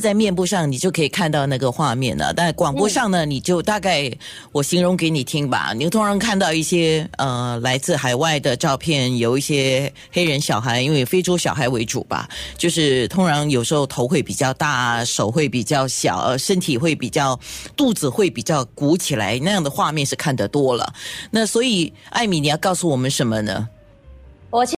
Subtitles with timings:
[0.00, 2.32] 在面部上，你就可以看到那个画面了。
[2.34, 4.10] 但广播上呢，你就大概
[4.50, 5.74] 我形容给你听吧。
[5.76, 12.26] 你通常看到一些呃来自海外的照片，有一些黑人小孩，因为非洲小孩为主吧，
[12.56, 17.38] 就是通常有时候头会比较大，手会比较小，呃身体会比较，
[17.76, 20.92] 肚子会比较鼓起来，那样的画面是看得多了。
[21.30, 23.68] 那所以艾米，你要告诉我们什么呢？
[24.50, 24.66] 我。